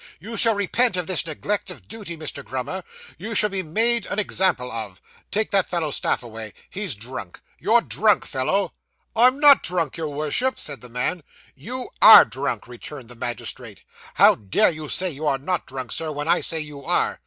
[0.19, 2.43] 'You shall repent of this neglect of duty, Mr.
[2.43, 2.81] Grummer;
[3.19, 4.99] you shall be made an example of.
[5.29, 6.55] Take that fellow's staff away.
[6.71, 7.39] He's drunk.
[7.59, 8.73] You're drunk, fellow.'
[9.15, 11.21] 'I am not drunk, your Worship,' said the man.
[11.53, 13.81] 'You _are _drunk,' returned the magistrate.
[14.15, 17.19] 'How dare you say you are not drunk, Sir, when I say you are?